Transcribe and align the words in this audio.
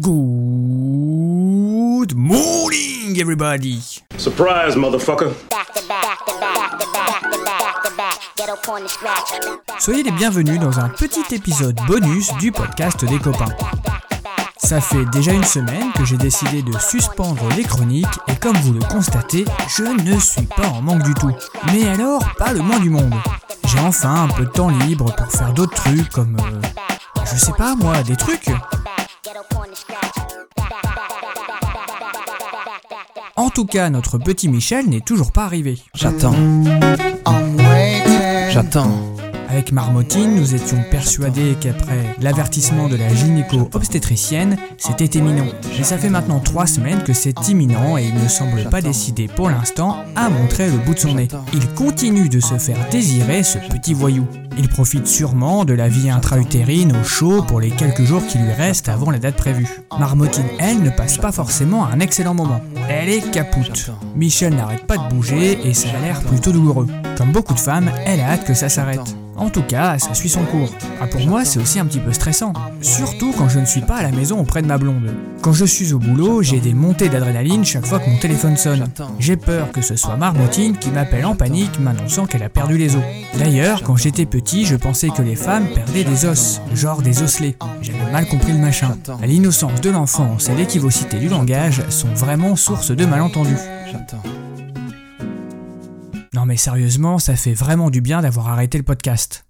Good 0.00 2.14
morning, 2.14 3.20
everybody. 3.20 3.78
Surprise, 4.16 4.74
motherfucker. 4.74 5.32
Soyez 9.78 10.02
les 10.02 10.10
bienvenus 10.12 10.58
dans 10.58 10.80
un 10.80 10.88
petit 10.88 11.34
épisode 11.34 11.76
bonus 11.86 12.32
du 12.40 12.50
podcast 12.50 13.04
des 13.04 13.18
copains. 13.18 13.52
Ça 14.56 14.80
fait 14.80 15.04
déjà 15.12 15.32
une 15.32 15.44
semaine 15.44 15.92
que 15.94 16.04
j'ai 16.06 16.16
décidé 16.16 16.62
de 16.62 16.72
suspendre 16.78 17.42
les 17.56 17.64
chroniques 17.64 18.06
et 18.28 18.36
comme 18.36 18.56
vous 18.56 18.72
le 18.72 18.80
constatez, 18.80 19.44
je 19.76 19.82
ne 19.82 20.18
suis 20.18 20.46
pas 20.46 20.68
en 20.68 20.80
manque 20.80 21.02
du 21.02 21.14
tout. 21.14 21.32
Mais 21.72 21.86
alors, 21.86 22.22
pas 22.38 22.52
le 22.52 22.60
moins 22.60 22.78
du 22.78 22.90
monde. 22.90 23.14
J'ai 23.70 23.78
enfin 23.80 24.24
un 24.24 24.28
peu 24.28 24.44
de 24.46 24.50
temps 24.50 24.70
libre 24.70 25.14
pour 25.14 25.30
faire 25.30 25.52
d'autres 25.52 25.74
trucs 25.74 26.08
comme... 26.08 26.36
euh, 26.40 26.60
je 27.30 27.36
sais 27.38 27.52
pas 27.52 27.74
moi, 27.74 28.02
des 28.02 28.16
trucs. 28.16 28.50
En 33.36 33.50
tout 33.50 33.66
cas, 33.66 33.90
notre 33.90 34.18
petit 34.18 34.48
Michel 34.48 34.88
n'est 34.88 35.00
toujours 35.00 35.32
pas 35.32 35.44
arrivé. 35.44 35.78
J'attends. 35.94 36.34
J'attends. 38.50 39.17
Avec 39.48 39.72
Marmotine, 39.72 40.34
nous 40.34 40.54
étions 40.54 40.82
persuadés 40.90 41.56
qu'après 41.58 42.14
l'avertissement 42.20 42.86
de 42.88 42.96
la 42.96 43.08
gynéco-obstétricienne, 43.08 44.58
c'était 44.76 45.18
imminent. 45.18 45.46
Mais 45.76 45.84
ça 45.84 45.96
fait 45.96 46.10
maintenant 46.10 46.38
trois 46.40 46.66
semaines 46.66 47.02
que 47.02 47.14
c'est 47.14 47.48
imminent 47.48 47.96
et 47.96 48.04
il 48.04 48.14
ne 48.14 48.28
semble 48.28 48.64
pas 48.64 48.82
décidé 48.82 49.26
pour 49.26 49.48
l'instant 49.48 50.04
à 50.16 50.28
montrer 50.28 50.70
le 50.70 50.76
bout 50.76 50.92
de 50.92 50.98
son 50.98 51.14
nez. 51.14 51.28
Il 51.54 51.66
continue 51.68 52.28
de 52.28 52.40
se 52.40 52.58
faire 52.58 52.76
désirer 52.90 53.42
ce 53.42 53.58
petit 53.58 53.94
voyou. 53.94 54.26
Il 54.58 54.68
profite 54.68 55.06
sûrement 55.06 55.64
de 55.64 55.72
la 55.72 55.88
vie 55.88 56.10
intra-utérine 56.10 56.94
au 56.94 57.04
chaud 57.04 57.42
pour 57.42 57.60
les 57.60 57.70
quelques 57.70 58.02
jours 58.02 58.26
qui 58.26 58.38
lui 58.38 58.52
restent 58.52 58.88
avant 58.90 59.10
la 59.10 59.18
date 59.18 59.36
prévue. 59.36 59.68
Marmotine, 59.98 60.48
elle, 60.58 60.82
ne 60.82 60.90
passe 60.90 61.16
pas 61.16 61.32
forcément 61.32 61.86
un 61.86 62.00
excellent 62.00 62.34
moment. 62.34 62.60
Elle 62.90 63.08
est 63.08 63.30
capoute. 63.30 63.92
Michel 64.14 64.54
n'arrête 64.54 64.86
pas 64.86 64.98
de 64.98 65.08
bouger 65.08 65.58
et 65.64 65.72
ça 65.72 65.88
a 65.96 66.00
l'air 66.00 66.20
plutôt 66.20 66.52
douloureux. 66.52 66.88
Comme 67.16 67.32
beaucoup 67.32 67.54
de 67.54 67.60
femmes, 67.60 67.90
elle 68.04 68.20
a 68.20 68.32
hâte 68.32 68.44
que 68.44 68.54
ça 68.54 68.68
s'arrête. 68.68 69.16
En 69.38 69.50
tout 69.50 69.62
cas, 69.62 69.98
ça 69.98 70.14
suit 70.14 70.28
son 70.28 70.44
cours. 70.44 70.70
Ah, 71.00 71.06
pour 71.06 71.20
moi, 71.20 71.44
c'est 71.44 71.60
aussi 71.60 71.78
un 71.78 71.86
petit 71.86 72.00
peu 72.00 72.12
stressant. 72.12 72.52
Surtout 72.80 73.32
quand 73.36 73.48
je 73.48 73.60
ne 73.60 73.64
suis 73.64 73.80
pas 73.80 73.96
à 73.96 74.02
la 74.02 74.10
maison 74.10 74.40
auprès 74.40 74.62
de 74.62 74.66
ma 74.66 74.78
blonde. 74.78 75.14
Quand 75.40 75.52
je 75.52 75.64
suis 75.64 75.92
au 75.92 76.00
boulot, 76.00 76.42
j'ai 76.42 76.58
des 76.58 76.74
montées 76.74 77.08
d'adrénaline 77.08 77.64
chaque 77.64 77.86
fois 77.86 78.00
que 78.00 78.10
mon 78.10 78.18
téléphone 78.18 78.56
sonne. 78.56 78.88
J'ai 79.20 79.36
peur 79.36 79.70
que 79.70 79.80
ce 79.80 79.94
soit 79.94 80.16
Marmotine 80.16 80.76
qui 80.76 80.90
m'appelle 80.90 81.24
en 81.24 81.36
panique 81.36 81.78
m'annonçant 81.78 82.26
qu'elle 82.26 82.42
a 82.42 82.48
perdu 82.48 82.76
les 82.76 82.96
os. 82.96 83.02
D'ailleurs, 83.38 83.82
quand 83.84 83.96
j'étais 83.96 84.26
petit, 84.26 84.64
je 84.64 84.74
pensais 84.74 85.08
que 85.10 85.22
les 85.22 85.36
femmes 85.36 85.68
perdaient 85.68 86.04
des 86.04 86.26
os, 86.26 86.60
genre 86.74 87.02
des 87.02 87.22
osselets. 87.22 87.56
J'avais 87.80 88.10
mal 88.10 88.26
compris 88.26 88.52
le 88.52 88.58
machin. 88.58 88.96
L'innocence 89.22 89.80
de 89.80 89.90
l'enfance 89.90 90.48
et 90.48 90.54
l'équivocité 90.54 91.18
du 91.18 91.28
langage 91.28 91.82
sont 91.90 92.12
vraiment 92.14 92.56
source 92.56 92.90
de 92.90 93.04
malentendus. 93.04 93.56
J'attends. 93.90 94.22
Mais 96.48 96.56
sérieusement, 96.56 97.18
ça 97.18 97.36
fait 97.36 97.52
vraiment 97.52 97.90
du 97.90 98.00
bien 98.00 98.22
d'avoir 98.22 98.48
arrêté 98.48 98.78
le 98.78 98.82
podcast. 98.82 99.44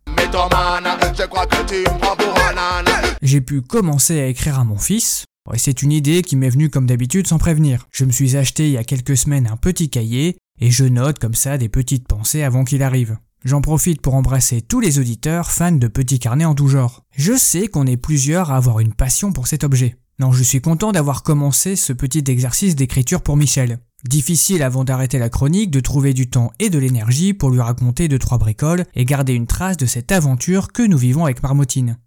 J'ai 3.22 3.40
pu 3.40 3.62
commencer 3.62 4.20
à 4.20 4.26
écrire 4.26 4.58
à 4.58 4.64
mon 4.64 4.78
fils. 4.78 5.24
Ouais, 5.48 5.58
c'est 5.58 5.82
une 5.82 5.92
idée 5.92 6.22
qui 6.22 6.34
m'est 6.34 6.50
venue 6.50 6.70
comme 6.70 6.88
d'habitude 6.88 7.28
sans 7.28 7.38
prévenir. 7.38 7.86
Je 7.92 8.04
me 8.04 8.10
suis 8.10 8.36
acheté 8.36 8.66
il 8.66 8.72
y 8.72 8.78
a 8.78 8.82
quelques 8.82 9.16
semaines 9.16 9.46
un 9.46 9.56
petit 9.56 9.90
cahier 9.90 10.38
et 10.60 10.72
je 10.72 10.86
note 10.86 11.20
comme 11.20 11.36
ça 11.36 11.56
des 11.56 11.68
petites 11.68 12.08
pensées 12.08 12.42
avant 12.42 12.64
qu'il 12.64 12.82
arrive. 12.82 13.16
J'en 13.44 13.60
profite 13.60 14.02
pour 14.02 14.16
embrasser 14.16 14.60
tous 14.60 14.80
les 14.80 14.98
auditeurs 14.98 15.52
fans 15.52 15.70
de 15.70 15.86
petits 15.86 16.18
carnets 16.18 16.46
en 16.46 16.56
tout 16.56 16.66
genre. 16.66 17.04
Je 17.16 17.38
sais 17.38 17.68
qu'on 17.68 17.86
est 17.86 17.96
plusieurs 17.96 18.50
à 18.50 18.56
avoir 18.56 18.80
une 18.80 18.92
passion 18.92 19.32
pour 19.32 19.46
cet 19.46 19.62
objet. 19.62 19.94
Non, 20.18 20.32
je 20.32 20.42
suis 20.42 20.60
content 20.60 20.90
d'avoir 20.90 21.22
commencé 21.22 21.76
ce 21.76 21.92
petit 21.92 22.24
exercice 22.26 22.74
d'écriture 22.74 23.22
pour 23.22 23.36
Michel. 23.36 23.78
Difficile 24.04 24.62
avant 24.62 24.84
d'arrêter 24.84 25.18
la 25.18 25.28
chronique 25.28 25.72
de 25.72 25.80
trouver 25.80 26.14
du 26.14 26.30
temps 26.30 26.52
et 26.60 26.70
de 26.70 26.78
l'énergie 26.78 27.34
pour 27.34 27.50
lui 27.50 27.60
raconter 27.60 28.06
deux 28.06 28.18
trois 28.18 28.38
bricoles 28.38 28.84
et 28.94 29.04
garder 29.04 29.32
une 29.32 29.48
trace 29.48 29.76
de 29.76 29.86
cette 29.86 30.12
aventure 30.12 30.70
que 30.72 30.82
nous 30.82 30.96
vivons 30.96 31.24
avec 31.24 31.42
Marmotine. 31.42 31.98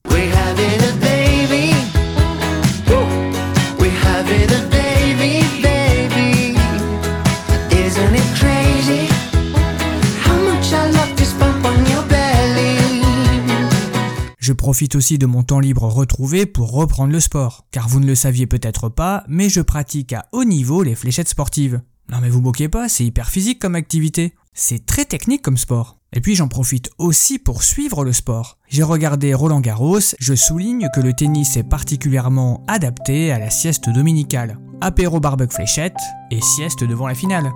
Je 14.42 14.54
profite 14.54 14.96
aussi 14.96 15.20
de 15.20 15.28
mon 15.28 15.44
temps 15.44 15.60
libre 15.60 15.84
retrouvé 15.84 16.48
pour 16.48 16.72
reprendre 16.72 17.14
le 17.14 17.20
sport, 17.20 17.68
car 17.70 17.88
vous 17.88 18.00
ne 18.00 18.08
le 18.08 18.16
saviez 18.16 18.48
peut-être 18.48 18.90
pas, 18.90 19.24
mais 19.28 19.50
je 19.50 19.62
pratique 19.62 20.14
à 20.14 20.26
haut 20.32 20.46
niveau 20.46 20.82
les 20.82 20.96
fléchettes 20.96 21.30
sportives. 21.30 21.80
Non 22.10 22.18
mais 22.22 22.30
vous 22.32 22.42
moquez 22.42 22.68
pas, 22.68 22.90
c'est 22.90 23.06
hyper 23.06 23.30
physique 23.30 23.60
comme 23.60 23.76
activité. 23.76 24.34
C'est 24.56 24.84
très 24.88 25.06
technique 25.06 25.44
comme 25.44 25.58
sport. 25.58 26.00
Et 26.12 26.22
puis 26.22 26.34
j'en 26.34 26.48
profite 26.48 26.90
aussi 26.98 27.38
pour 27.38 27.62
suivre 27.62 28.04
le 28.04 28.14
sport. 28.14 28.58
J'ai 28.68 28.82
regardé 28.82 29.36
Roland 29.36 29.60
Garros, 29.60 30.00
je 30.20 30.34
souligne 30.34 30.90
que 30.96 31.02
le 31.02 31.14
tennis 31.14 31.56
est 31.56 31.70
particulièrement 31.70 32.64
adapté 32.68 33.32
à 33.32 33.38
la 33.38 33.52
sieste 33.52 33.92
dominicale. 33.92 34.58
Apéro 34.82 35.20
barbecue 35.20 35.54
fléchette 35.54 36.02
et 36.32 36.42
sieste 36.42 36.84
devant 36.84 37.08
la 37.08 37.14
finale. 37.14 37.52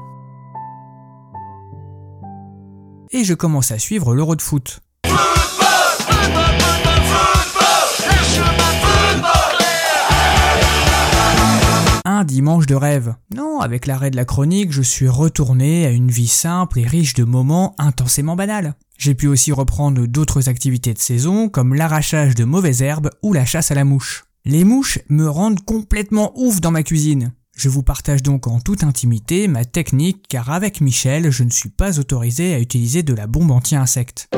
Et 3.10 3.24
je 3.24 3.34
commence 3.34 3.72
à 3.72 3.80
suivre 3.80 4.14
l'Euro 4.14 4.36
de 4.36 4.44
foot. 4.44 4.82
Dimanche 12.24 12.68
de 12.68 12.76
rêve. 12.76 13.16
Non, 13.36 13.60
avec 13.60 13.86
l'arrêt 13.86 14.12
de 14.12 14.16
la 14.16 14.26
chronique, 14.26 14.72
je 14.72 14.82
suis 14.82 15.10
retourné 15.10 15.86
à 15.86 15.92
une 15.92 16.10
vie 16.10 16.28
simple 16.28 16.80
et 16.80 16.88
riche 16.88 17.14
de 17.14 17.24
moments 17.24 17.76
intensément 17.78 18.36
banals. 18.36 18.76
J'ai 18.98 19.16
pu 19.16 19.28
aussi 19.28 19.52
reprendre 19.52 20.06
d'autres 20.08 20.48
activités 20.48 20.94
de 20.94 21.00
saison 21.00 21.50
comme 21.50 21.74
l'arrachage 21.74 22.36
de 22.36 22.46
mauvaises 22.46 22.82
herbes 22.82 23.10
ou 23.22 23.34
la 23.34 23.46
chasse 23.46 23.72
à 23.72 23.76
la 23.76 23.84
mouche. 23.84 24.26
Les 24.46 24.64
mouches 24.64 25.00
me 25.10 25.28
rendent 25.28 25.64
complètement 25.66 26.32
ouf 26.36 26.62
dans 26.62 26.72
ma 26.72 26.84
cuisine. 26.84 27.34
Je 27.56 27.70
vous 27.70 27.84
partage 27.84 28.22
donc 28.22 28.48
en 28.48 28.60
toute 28.60 28.84
intimité 28.84 29.48
ma 29.48 29.66
technique 29.66 30.26
car 30.28 30.52
avec 30.52 30.82
Michel, 30.82 31.32
je 31.32 31.44
ne 31.44 31.50
suis 31.50 31.70
pas 31.70 32.00
autorisé 32.00 32.54
à 32.54 32.60
utiliser 32.60 33.02
de 33.02 33.14
la 33.14 33.28
bombe 33.28 33.52
anti-insectes. 33.52 34.30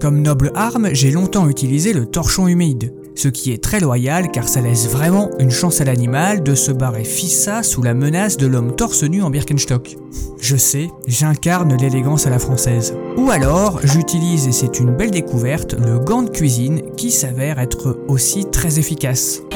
Comme 0.00 0.22
noble 0.22 0.50
arme, 0.54 0.88
j'ai 0.92 1.10
longtemps 1.10 1.48
utilisé 1.48 1.92
le 1.92 2.06
torchon 2.06 2.48
humide, 2.48 2.94
ce 3.20 3.28
qui 3.28 3.52
est 3.52 3.62
très 3.62 3.80
loyal 3.80 4.30
car 4.30 4.48
ça 4.48 4.62
laisse 4.62 4.88
vraiment 4.88 5.28
une 5.38 5.50
chance 5.50 5.82
à 5.82 5.84
l'animal 5.84 6.42
de 6.42 6.54
se 6.54 6.72
barrer 6.72 7.04
fissa 7.04 7.62
sous 7.62 7.82
la 7.82 7.92
menace 7.92 8.38
de 8.38 8.46
l'homme 8.46 8.74
torse 8.74 9.02
nu 9.02 9.20
en 9.22 9.28
Birkenstock. 9.28 9.94
Je 10.40 10.56
sais, 10.56 10.88
j'incarne 11.06 11.76
l'élégance 11.76 12.26
à 12.26 12.30
la 12.30 12.38
française. 12.38 12.96
Ou 13.18 13.30
alors, 13.30 13.78
j'utilise, 13.84 14.48
et 14.48 14.52
c'est 14.52 14.80
une 14.80 14.96
belle 14.96 15.10
découverte, 15.10 15.74
le 15.74 15.98
gant 15.98 16.22
de 16.22 16.30
cuisine 16.30 16.80
qui 16.96 17.10
s'avère 17.10 17.58
être 17.58 18.02
aussi 18.08 18.46
très 18.50 18.78
efficace. 18.78 19.42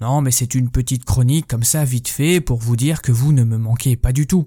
Non, 0.00 0.20
mais 0.20 0.30
c'est 0.30 0.54
une 0.54 0.70
petite 0.70 1.04
chronique 1.04 1.48
comme 1.48 1.64
ça 1.64 1.84
vite 1.84 2.06
fait 2.06 2.40
pour 2.40 2.60
vous 2.60 2.76
dire 2.76 3.02
que 3.02 3.10
vous 3.10 3.32
ne 3.32 3.42
me 3.42 3.58
manquez 3.58 3.96
pas 3.96 4.12
du 4.12 4.28
tout. 4.28 4.46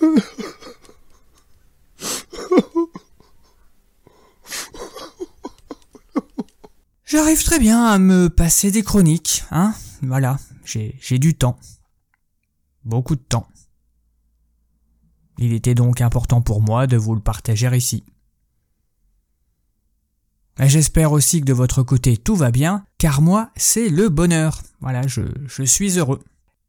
J'arrive 7.14 7.44
très 7.44 7.60
bien 7.60 7.84
à 7.84 8.00
me 8.00 8.28
passer 8.28 8.72
des 8.72 8.82
chroniques, 8.82 9.44
hein 9.52 9.72
Voilà, 10.02 10.36
j'ai 10.64 11.18
du 11.20 11.36
temps. 11.36 11.60
Beaucoup 12.84 13.14
de 13.14 13.20
temps. 13.20 13.46
Il 15.38 15.52
était 15.52 15.76
donc 15.76 16.00
important 16.00 16.42
pour 16.42 16.60
moi 16.60 16.88
de 16.88 16.96
vous 16.96 17.14
le 17.14 17.20
partager 17.20 17.70
ici. 17.76 18.02
J'espère 20.58 21.12
aussi 21.12 21.40
que 21.40 21.44
de 21.44 21.52
votre 21.52 21.84
côté 21.84 22.16
tout 22.16 22.34
va 22.34 22.50
bien, 22.50 22.84
car 22.98 23.22
moi 23.22 23.52
c'est 23.54 23.90
le 23.90 24.08
bonheur. 24.08 24.60
Voilà, 24.80 25.06
je, 25.06 25.22
je 25.46 25.62
suis 25.62 26.00
heureux. 26.00 26.20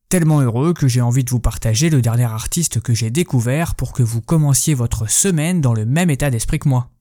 Tellement 0.09 0.41
heureux 0.41 0.75
que 0.75 0.87
j'ai 0.87 1.01
envie 1.01 1.23
de 1.23 1.31
vous 1.31 1.39
partager 1.39 1.89
le 1.89 2.03
dernier 2.03 2.25
artiste 2.25 2.81
que 2.81 2.93
j'ai 2.93 3.09
découvert 3.09 3.73
pour 3.73 3.93
que 3.93 4.03
vous 4.03 4.21
commenciez 4.21 4.75
votre 4.75 5.09
semaine 5.09 5.59
dans 5.59 5.73
le 5.73 5.87
même 5.87 6.11
état 6.11 6.29
d'esprit 6.29 6.59
que 6.59 6.69
moi. 6.69 6.91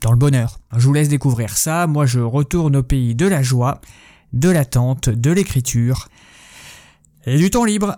Dans 0.00 0.12
le 0.12 0.16
bonheur. 0.16 0.58
Je 0.76 0.86
vous 0.86 0.92
laisse 0.92 1.08
découvrir 1.08 1.56
ça, 1.56 1.86
moi 1.86 2.06
je 2.06 2.20
retourne 2.20 2.76
au 2.76 2.82
pays 2.82 3.14
de 3.14 3.26
la 3.26 3.42
joie, 3.42 3.80
de 4.32 4.48
l'attente, 4.48 5.10
de 5.10 5.30
l'écriture 5.30 6.08
et 7.26 7.36
du 7.36 7.50
temps 7.50 7.64
libre. 7.64 7.96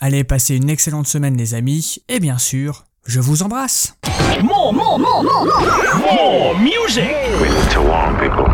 Allez, 0.00 0.22
passez 0.24 0.56
une 0.56 0.70
excellente 0.70 1.08
semaine 1.08 1.36
les 1.36 1.54
amis, 1.54 1.98
et 2.08 2.20
bien 2.20 2.38
sûr, 2.38 2.84
je 3.04 3.20
vous 3.20 3.42
embrasse. 3.42 3.94
More 4.42 4.72
music. 6.58 7.04
to 7.70 7.80
warn 7.82 8.16
people. 8.18 8.47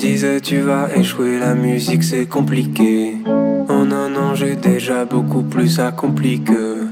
Disais 0.00 0.40
tu 0.40 0.60
vas 0.60 0.88
échouer, 0.96 1.38
la 1.38 1.54
musique 1.54 2.02
c'est 2.02 2.24
compliqué. 2.24 3.16
En 3.68 3.92
un 3.92 4.16
an 4.16 4.34
j'ai 4.34 4.56
déjà 4.56 5.04
beaucoup 5.04 5.42
plus 5.42 5.78
accompli 5.78 6.40
que. 6.40 6.86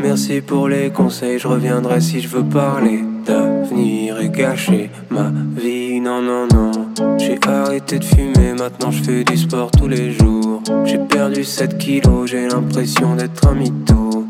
Merci 0.00 0.40
pour 0.40 0.68
les 0.68 0.90
conseils, 0.90 1.38
je 1.38 1.46
reviendrai 1.46 2.00
si 2.00 2.20
je 2.20 2.28
veux 2.28 2.42
parler 2.42 3.04
d'avenir 3.26 4.18
et 4.18 4.30
gâcher 4.30 4.90
ma 5.10 5.30
vie. 5.56 6.00
Non, 6.00 6.22
non, 6.22 6.46
non. 6.52 6.72
J'ai 7.18 7.38
arrêté 7.46 7.98
de 7.98 8.04
fumer, 8.04 8.54
maintenant 8.58 8.90
je 8.90 9.02
fais 9.02 9.24
du 9.24 9.36
sport 9.36 9.70
tous 9.70 9.88
les 9.88 10.12
jours. 10.12 10.62
J'ai 10.86 10.98
perdu 10.98 11.44
7 11.44 11.76
kilos, 11.76 12.30
j'ai 12.30 12.48
l'impression 12.48 13.14
d'être 13.14 13.46
un 13.46 13.54
mytho. 13.54 14.26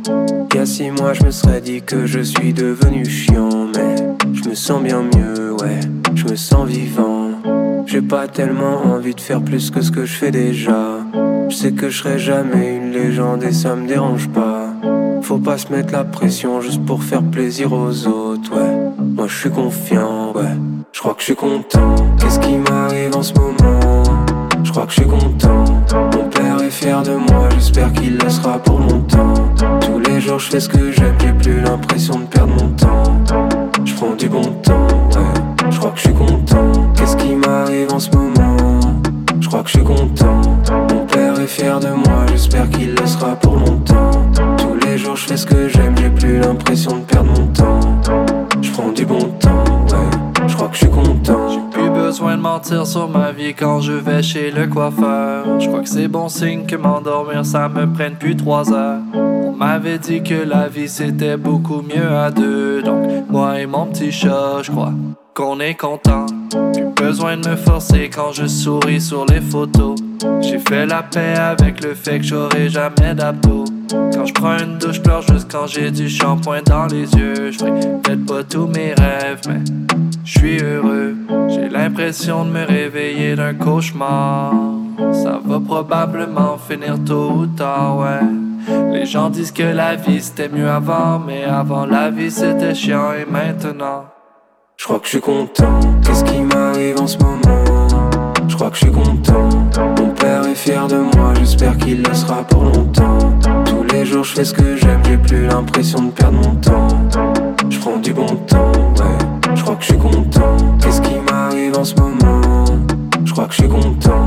Il 0.53 0.57
y 0.57 0.61
a 0.61 0.67
6 0.67 0.91
mois, 0.91 1.13
je 1.13 1.25
me 1.25 1.31
serais 1.31 1.61
dit 1.61 1.83
que 1.83 2.05
je 2.07 2.21
suis 2.21 2.53
devenu 2.53 3.05
chiant, 3.05 3.69
mais 3.77 3.95
je 4.33 4.49
me 4.49 4.55
sens 4.55 4.83
bien 4.83 5.03
mieux, 5.03 5.53
ouais, 5.53 5.81
je 6.17 6.25
me 6.25 6.37
sens 6.37 6.69
vivant. 6.69 7.14
J'ai 7.95 8.03
pas 8.03 8.27
tellement 8.27 8.87
envie 8.93 9.15
de 9.15 9.21
faire 9.21 9.41
plus 9.41 9.71
que 9.71 9.81
ce 9.81 9.93
que 9.93 10.05
je 10.05 10.17
fais 10.17 10.33
déjà. 10.33 10.99
Je 11.49 11.55
sais 11.55 11.71
que 11.71 11.89
je 11.89 12.03
serai 12.03 12.19
jamais 12.19 12.75
une 12.75 12.91
légende 12.91 13.45
et 13.45 13.53
ça 13.53 13.77
me 13.77 13.87
dérange 13.87 14.29
pas. 14.31 14.67
Faut 15.23 15.39
pas 15.39 15.59
se 15.59 15.73
mettre 15.73 15.93
la 15.93 16.03
pression 16.03 16.61
juste 16.61 16.85
pour 16.85 17.05
faire 17.05 17.23
plaisir 17.23 17.73
aux 17.73 18.09
autres, 18.09 18.53
ouais. 18.53 18.91
Moi 18.99 19.29
je 19.29 19.39
suis 19.39 19.51
confiant, 19.51 20.33
ouais. 20.35 20.57
Je 20.91 20.99
crois 20.99 21.15
que 21.15 21.21
je 21.21 21.27
suis 21.27 21.37
content. 21.37 21.95
Qu'est-ce 22.19 22.41
qui 22.41 22.57
m'arrive 22.57 23.15
en 23.15 23.23
ce 23.23 23.33
moment? 23.35 24.03
Je 24.65 24.73
crois 24.73 24.87
que 24.87 24.91
je 24.91 24.97
suis 24.97 25.09
content. 25.09 25.65
Mon 25.95 26.29
père 26.31 26.61
est 26.63 26.71
fier 26.71 27.01
de 27.01 27.15
moi, 27.15 27.49
j'espère 27.55 27.93
qu'il 27.93 28.19
le 28.19 28.29
sera 28.29 28.59
pour 28.59 28.81
longtemps. 28.81 29.35
Tous 29.83 30.01
les 30.01 30.21
jours 30.21 30.41
je 30.41 30.51
fais 30.51 30.59
ce 30.59 30.69
que 30.69 30.91
j'aime, 30.91 31.15
j'ai 31.21 31.33
plus 31.33 31.61
l'impression 31.61 32.19
de 32.19 32.25
perdre 32.25 32.55
mon 32.61 32.71
temps. 32.71 33.23
Je 33.85 33.95
prends 33.95 34.17
du 34.17 34.29
bon 34.29 34.43
temps, 34.65 34.89
ouais. 35.15 35.71
Je 35.71 35.79
crois 35.79 35.91
que 35.93 35.99
je 35.99 36.03
suis 36.03 36.13
content. 36.13 36.34
En 37.95 37.99
moment 38.19 38.81
Je 39.39 39.47
crois 39.47 39.63
que 39.63 39.69
je 39.69 39.77
suis 39.77 39.85
content. 39.85 40.41
Mon 40.91 41.07
père 41.07 41.39
est 41.39 41.47
fier 41.47 41.79
de 41.79 41.91
moi, 41.91 42.27
j'espère 42.29 42.69
qu'il 42.69 42.93
le 42.93 43.07
sera 43.07 43.37
pour 43.37 43.55
longtemps. 43.55 44.11
Tous 44.59 44.75
les 44.85 44.99
jours 44.99 45.15
je 45.15 45.29
fais 45.29 45.37
ce 45.37 45.47
que 45.47 45.69
j'aime, 45.69 45.95
j'ai 45.97 46.11
plus 46.11 46.41
l'impression 46.41 46.99
de 46.99 47.05
perdre 47.05 47.31
mon 47.31 47.47
temps. 47.53 47.81
Je 48.61 48.73
prends 48.73 48.91
du 48.91 49.07
bon 49.07 49.21
temps, 49.39 49.87
ouais. 49.93 50.49
Je 50.49 50.57
crois 50.57 50.67
que 50.67 50.75
je 50.75 50.81
suis 50.81 50.91
content. 50.91 51.49
J'ai 51.51 51.81
plus 51.81 51.89
besoin 51.91 52.37
de 52.37 52.43
mentir 52.43 52.85
sur 52.85 53.09
ma 53.09 53.31
vie 53.31 53.55
quand 53.55 53.81
je 53.81 53.93
vais 53.93 54.25
chez 54.25 54.51
le 54.51 54.67
coiffeur. 54.67 55.61
Je 55.61 55.69
crois 55.69 55.83
que 55.83 55.89
c'est 55.89 56.09
bon 56.09 56.29
signe 56.29 56.67
que 56.67 56.75
m'endormir 56.75 57.47
ça 57.47 57.69
me 57.69 57.87
prenne 57.93 58.17
plus 58.17 58.35
trois 58.35 58.73
heures. 58.73 59.03
On 59.15 59.53
m'avait 59.53 59.99
dit 59.99 60.21
que 60.21 60.35
la 60.35 60.67
vie 60.67 60.89
c'était 60.89 61.37
beaucoup 61.37 61.81
mieux 61.81 62.11
à 62.11 62.33
deux. 62.33 62.83
Donc 62.83 63.31
moi 63.31 63.61
et 63.61 63.67
mon 63.67 63.87
petit 63.87 64.11
chat, 64.11 64.63
je 64.63 64.73
crois 64.73 64.93
qu'on 65.33 65.61
est 65.61 65.75
content. 65.75 66.27
Plus 66.55 66.85
besoin 66.95 67.37
de 67.37 67.49
me 67.49 67.57
forcer 67.57 68.09
quand 68.15 68.33
je 68.33 68.47
souris 68.47 69.01
sur 69.01 69.27
les 69.27 69.41
photos. 69.41 69.97
J'ai 70.41 70.59
fait 70.59 70.87
la 70.87 71.03
paix 71.03 71.35
avec 71.35 71.83
le 71.83 71.95
fait 71.95 72.19
que 72.19 72.25
j'aurai 72.25 72.69
jamais 72.69 73.15
d'abdos. 73.15 73.65
Quand 73.91 74.25
je 74.25 74.33
prends 74.33 74.59
une 74.59 74.79
douche, 74.79 74.97
je 74.97 75.01
pleure 75.01 75.23
juste 75.23 75.51
quand 75.51 75.67
j'ai 75.67 75.91
du 75.91 76.09
shampoing 76.09 76.63
dans 76.63 76.87
les 76.87 77.13
yeux. 77.15 77.51
Je 77.51 77.59
peut-être 77.59 78.27
pas 78.27 78.45
tous 78.45 78.67
mes 78.69 78.95
rêves, 78.95 79.41
mais 79.49 79.65
je 80.25 80.39
suis 80.39 80.59
heureux. 80.63 81.17
J'ai 81.49 81.69
l'impression 81.69 82.45
de 82.45 82.51
me 82.51 82.65
réveiller 82.65 83.35
d'un 83.35 83.55
cauchemar. 83.55 84.53
Ça 85.13 85.41
va 85.45 85.59
probablement 85.59 86.57
finir 86.57 86.97
tôt 87.05 87.31
ou 87.33 87.47
tard, 87.47 87.99
ouais. 87.99 88.93
Les 88.93 89.07
gens 89.07 89.29
disent 89.29 89.53
que 89.53 89.63
la 89.63 89.97
vie 89.97 90.21
c'était 90.21 90.49
mieux 90.49 90.69
avant, 90.69 91.19
mais 91.19 91.45
avant 91.45 91.85
la 91.85 92.11
vie 92.11 92.31
c'était 92.31 92.75
chiant 92.75 93.13
et 93.13 93.31
maintenant. 93.31 94.05
Je 94.85 94.87
crois 94.87 94.99
que 94.99 95.07
je 95.07 95.13
suis 95.13 95.21
content. 95.23 95.81
Qu'est-ce 96.05 96.25
qui 96.25 96.41
m'arrive 96.41 97.01
en 97.01 97.07
ce 97.07 97.17
moment? 97.17 97.89
Je 98.47 98.55
crois 98.55 98.69
que 98.69 98.77
je 98.77 98.85
suis 98.85 98.93
content. 98.93 99.49
Mon 99.99 100.11
père 100.11 100.47
est 100.47 100.55
fier 100.55 100.87
de 100.89 100.97
moi, 101.17 101.33
j'espère 101.39 101.79
qu'il 101.79 102.03
le 102.03 102.13
sera 102.13 102.45
pour 102.45 102.65
longtemps. 102.65 103.33
Tous 103.65 103.83
les 103.83 104.05
jours 104.05 104.25
je 104.25 104.35
fais 104.35 104.45
ce 104.45 104.53
que 104.53 104.77
j'aime, 104.77 105.01
j'ai 105.07 105.17
plus 105.17 105.47
l'impression 105.47 106.03
de 106.03 106.11
perdre 106.11 106.37
mon 106.37 106.55
temps. 106.57 106.89
Je 107.71 107.79
prends 107.79 107.97
du 107.97 108.13
bon 108.13 108.27
temps, 108.47 108.73
ouais. 108.99 109.55
Je 109.55 109.63
crois 109.63 109.77
que 109.77 109.85
je 109.85 109.89
suis 109.89 109.99
content. 109.99 110.57
Qu'est-ce 110.83 111.01
qui 111.01 111.15
m'arrive 111.33 111.79
en 111.79 111.85
ce 111.85 111.95
moment? 111.95 112.67
Je 113.25 113.33
crois 113.33 113.47
que 113.47 113.55
je 113.55 113.61
suis 113.63 113.71
content. 113.71 114.27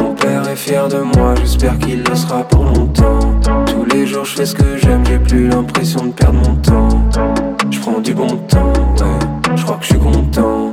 Mon 0.00 0.14
père 0.14 0.48
est 0.48 0.56
fier 0.56 0.88
de 0.88 1.00
moi, 1.18 1.34
j'espère 1.38 1.78
qu'il 1.80 2.02
le 2.02 2.14
sera 2.14 2.44
pour 2.44 2.64
longtemps. 2.64 3.34
Tous 3.66 3.84
les 3.84 4.06
jours 4.06 4.24
je 4.24 4.36
fais 4.36 4.46
ce 4.46 4.54
que 4.54 4.78
j'aime, 4.78 5.04
j'ai 5.04 5.18
plus 5.18 5.48
l'impression 5.48 6.06
de 6.06 6.12
perdre 6.12 6.38
mon 6.48 6.54
temps. 6.54 6.88
Je 7.70 7.78
prends 7.78 8.00
du 8.00 8.14
bon 8.14 8.38
temps, 8.48 8.72
ouais 9.00 9.17
crois 9.68 9.80
que 9.80 9.84
je 9.84 9.88
suis 9.90 9.98
content. 9.98 10.67